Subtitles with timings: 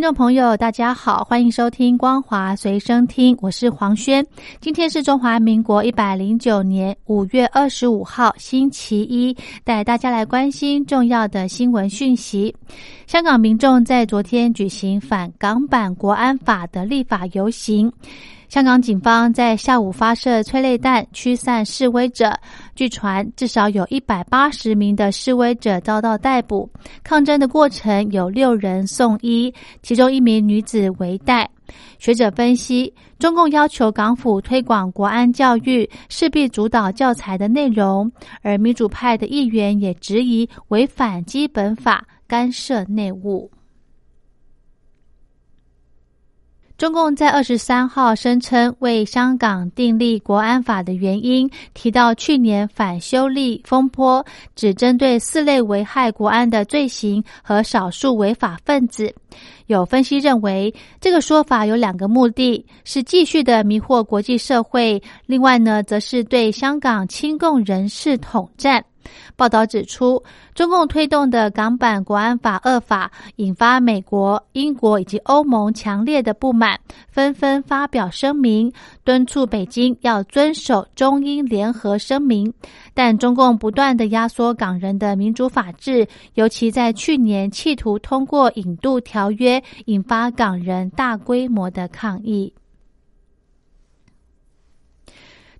[0.00, 4.26] 听众朋友，大家好，欢迎收听光华随声听，我是黄轩。
[4.58, 12.56] 今天是中华民国一百零九年五月二十五号，星期一，带大家来关心重要的新闻讯息。
[13.06, 17.92] 香港民众在昨天举行反港版国安法的立法游行。
[18.48, 22.36] 香港警方在下午发射催泪弹驱散示威者，
[22.80, 26.66] 据传至少有一百八十名的示威者遭到逮捕。
[27.04, 31.46] 抗争的过程有六人送医，其中一名女子为代。
[31.98, 38.10] 学者分析，中共要求港府推广国安教育，势必主导教材的内容，
[38.40, 43.50] 而民主派的议员也质疑违反基本法，干涉内务。
[46.80, 54.24] 中共在二十三号声称为香港订立国安法的原因，提到去年反修例风波
[54.56, 59.14] 只针对四类危害国安的罪行和少数违法分子。
[59.66, 68.82] 有分析认为，这个说法有两个目的：是继续的迷惑国际社会，另外呢，则是对香港亲共人士统战。
[69.36, 70.22] 报道指出，
[70.54, 76.78] 中共推动的港版国安法恶法，引发美国、英国以及欧盟强烈的不满，
[77.08, 78.72] 纷纷发表声明，
[79.04, 82.52] 敦促北京要遵守中英联合声明。
[82.92, 92.52] 但中共不断的压缩港人的民主法治，尤其在去年企图通过引渡条约，引发港人大规模的抗议。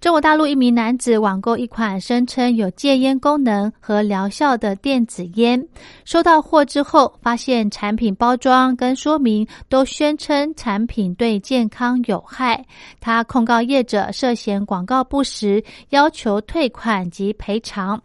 [0.01, 5.63] 中国大陆一名男子网购一款声称有戒烟功能和疗效的电子烟，
[6.07, 12.65] 收到货之后，发现产品包装跟说明都宣称产品对健康有害。
[12.99, 18.01] 他控告业者涉嫌广告不实，要求退款及赔偿。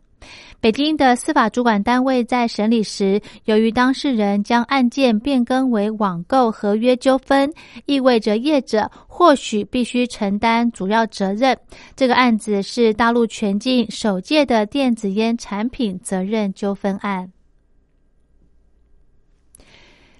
[0.60, 7.54] 北京的司法主管单位在审理时，由于当事人将案件变更为网购合约纠纷，
[7.86, 11.58] 意味着业者或许必须承担主要责任。
[11.96, 17.32] 这个案子是大陆全境首届的电子烟产品责任纠纷案。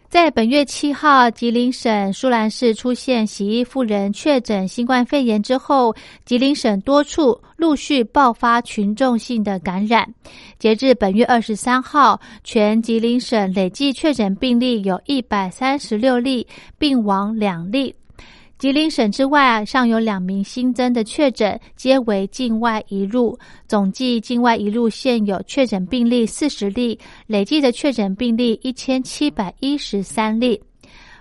[0.08, 10.08] 在本月七号，吉林省舒兰市出现洗衣妇人确诊新冠肺炎之后，吉林省多处陆续爆发群众性的感染。
[10.58, 17.94] 截至本月二十三号，全吉林省累计确诊病例有一百三十六例，病亡两例。
[18.58, 23.38] 吉林省之外啊，尚有两名新增的确诊，皆为境外移入。
[23.68, 26.98] 总计境外移入现有确诊病例四十例，
[27.28, 30.60] 累计的确诊病例一千七百一十三例。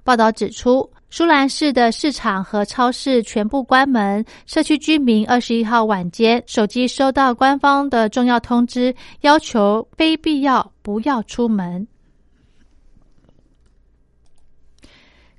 [0.04, 11.86] 报道指出，舒兰市的市场和超市全部关门，社区居民二十一号晚间手机收到官方的重要通知，要求非必要不要出门。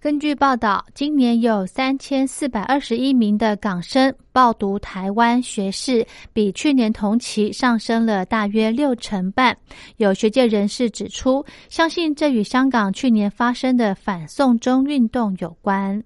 [0.06, 9.58] 根据报道，今年有三千四百二十一名的港生报读台湾学士，比去年同期上升了大约六成半。
[9.98, 16.04] 有学界人士指出，相信这与香港去年发生的反送中运动有关。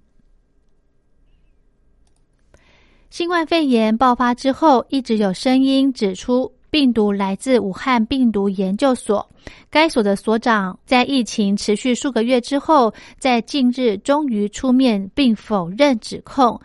[3.10, 9.28] 新冠肺炎爆发之后，一直有声音指出病毒来自武汉病毒研究所。
[9.68, 16.60] 该所的所长在疫情持续数个月之后，在近日终于出面并否认指控。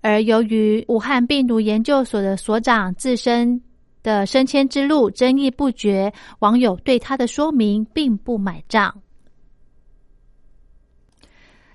[0.00, 3.60] 而由于武汉病毒研究所的所长自身
[4.02, 9.01] 的升迁之路争议不绝，网友对他的说明并不买账。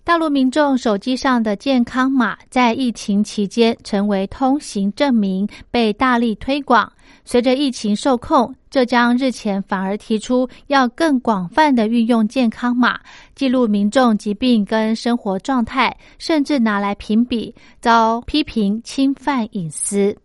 [0.07, 6.89] 大陆民众手机上的健康码在疫情期间成为通行证明，被大力推广。
[7.25, 12.97] 随着疫情受控，浙江日前反而提出要更广泛的运用健康码
[13.35, 20.15] 记录民众疾病跟生活状态，甚至拿来评比，遭批评侵犯隐私。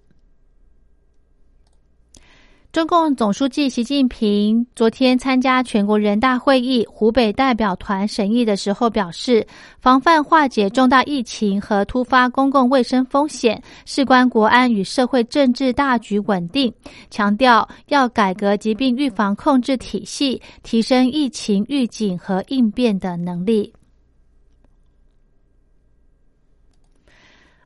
[2.72, 9.46] 中共总书记习近平昨天参加全国人大会议湖北代表团审议的时候表示，
[9.78, 16.72] 防范化解重大疫情和突发公共卫生风险，事关国安与社会政治大局稳定，
[17.10, 23.70] 强调要改革疾病预防控制体系，提升疫情预警和应变的能力。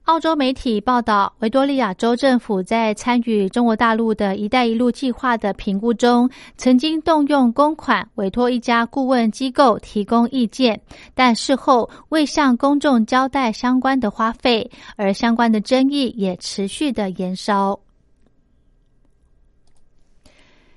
[0.07, 10.81] 澳洲媒体报道，维多利亚州政府在参与中国大陆的一带一路计划的评估中，曾经动用公款委托一家顾问机构提供意见，
[11.13, 17.77] 但事后未向公众交代相关的花费，而相关的争议也持续的延烧。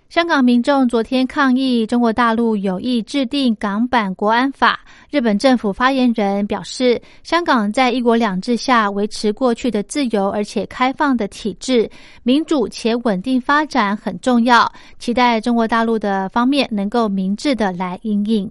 [0.10, 4.80] 香港民众昨天抗议中国大陆有意制定港版国安法。
[5.12, 11.88] 日本政府发言人表示，香港在一国两制下维持过去的自由而且开放的体制，
[12.24, 14.72] 民主且稳定发展很重要。
[14.98, 18.50] 期待中国大陆的方面能够明智的来应应。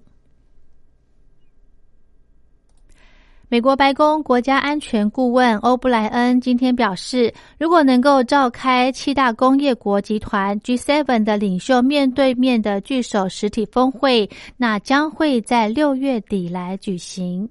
[3.50, 14.28] 美国白宫国家安全顾问欧布莱恩今天表示，如果能够召开七大工业国集团 G7 的领袖面对面的聚首实体峰会，
[14.58, 17.48] 那将会在六月底来举行。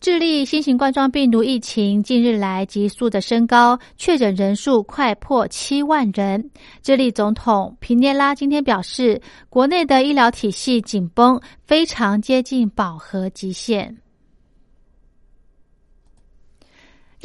[0.00, 6.50] 智利新型冠状病毒疫情近日来急速的升高，确诊人数快破七万人。
[6.82, 13.98] 智利总统皮涅拉今天表示，国内的医疗体系紧绷，非常接近饱和极限。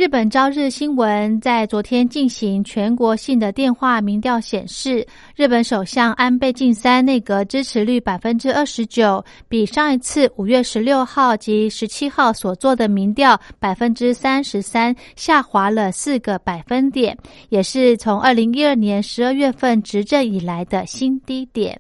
[0.04, 17.18] 日本朝日新闻在昨天进行全国性的电话民调显示，日本首相安倍晋三内阁支持率百分之二十九，比上一次五月十六号及十七号所做的民调百分之三十三下滑了四个百分点，
[17.48, 21.80] 也是从二零一二年十二月份执政以来的新低点。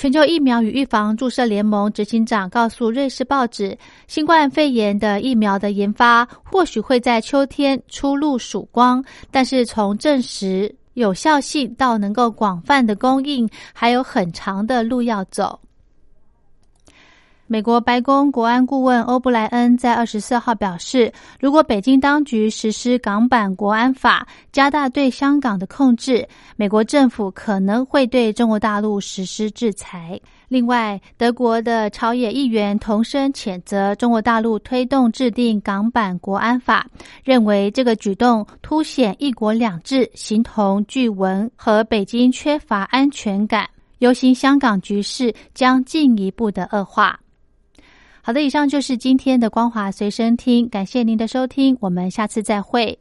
[0.00, 3.76] 全球疫苗与预防注射联盟执行长告诉瑞士报纸，
[4.06, 15.60] 新冠肺炎的疫苗的研发或许会在秋天初露曙光，但是从证实有效性到能够广泛的供应，还有很长的路要走。
[17.52, 26.24] 美国白宫国安顾问欧布莱恩在二十四号表示，如果北京当局实施港版国安法，加大对香港的控制，
[26.54, 30.20] 美国政府可能会对中国大陆实施制裁。
[30.46, 36.86] 另外，德国的朝野议员同声谴责中国大陆推动制定港版国安法，
[37.24, 47.18] 认为这个举动凸显“一国两制”形同巨文和北京缺乏安全感，忧心香港局势将进一步的恶化。
[48.22, 52.98] 好的，以上就是今天的光华随身听，感谢您的收听，我们下次再会。